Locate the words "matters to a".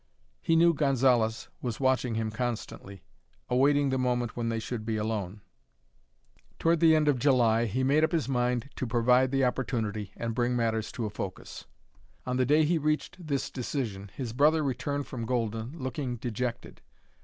10.55-11.11